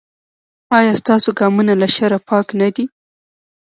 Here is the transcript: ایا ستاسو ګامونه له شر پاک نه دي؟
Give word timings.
ایا 0.77 0.93
ستاسو 1.01 1.29
ګامونه 1.39 1.73
له 1.81 1.87
شر 1.95 2.13
پاک 2.27 2.47
نه 2.59 2.67
دي؟ 2.75 2.85